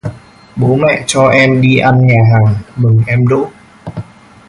bố 0.55 0.75
mẹ 0.75 1.03
cho 1.07 1.27
em 1.27 1.61
đi 1.61 1.77
ăn 1.77 2.07
nhà 2.07 2.23
hàng 2.33 2.55
mừng 2.75 3.01
em 3.07 3.27
đỗ 3.27 3.49